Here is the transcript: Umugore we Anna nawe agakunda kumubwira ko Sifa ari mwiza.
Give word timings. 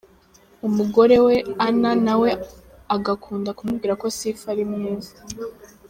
Umugore 0.67 1.15
we 1.25 1.35
Anna 1.67 1.91
nawe 2.05 2.29
agakunda 2.95 3.49
kumubwira 3.57 3.93
ko 4.01 4.05
Sifa 4.17 4.45
ari 4.53 4.63
mwiza. 4.71 5.13